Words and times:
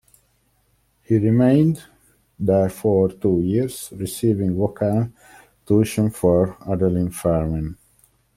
He 1.03 1.19
remained 1.19 1.83
there 2.39 2.69
for 2.71 3.09
two 3.09 3.41
years, 3.41 3.93
receiving 3.95 4.57
vocal 4.57 5.11
tuition 5.63 6.09
from 6.09 6.53
Adelin 6.61 7.13
Fermin. 7.13 7.77